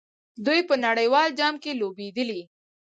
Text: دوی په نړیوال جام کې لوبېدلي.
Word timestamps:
دوی 0.45 0.59
په 0.69 0.75
نړیوال 0.85 1.29
جام 1.39 1.55
کې 1.63 1.71
لوبېدلي. 1.79 2.41